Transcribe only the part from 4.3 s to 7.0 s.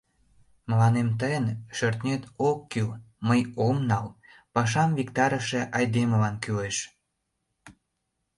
пашам виктарыше айдемылан кӱлеш...